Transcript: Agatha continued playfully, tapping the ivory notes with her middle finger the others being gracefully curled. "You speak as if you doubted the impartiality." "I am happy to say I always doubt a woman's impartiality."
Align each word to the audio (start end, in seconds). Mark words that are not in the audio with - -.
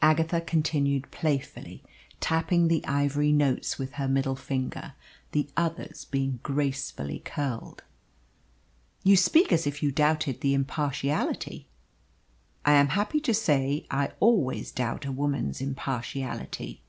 Agatha 0.00 0.40
continued 0.40 1.10
playfully, 1.10 1.82
tapping 2.20 2.68
the 2.68 2.86
ivory 2.86 3.32
notes 3.32 3.80
with 3.80 3.94
her 3.94 4.06
middle 4.06 4.36
finger 4.36 4.92
the 5.32 5.48
others 5.56 6.04
being 6.04 6.38
gracefully 6.44 7.20
curled. 7.24 7.82
"You 9.02 9.16
speak 9.16 9.50
as 9.50 9.66
if 9.66 9.82
you 9.82 9.90
doubted 9.90 10.40
the 10.40 10.54
impartiality." 10.54 11.66
"I 12.64 12.74
am 12.74 12.90
happy 12.90 13.18
to 13.22 13.34
say 13.34 13.88
I 13.90 14.12
always 14.20 14.70
doubt 14.70 15.04
a 15.04 15.10
woman's 15.10 15.60
impartiality." 15.60 16.82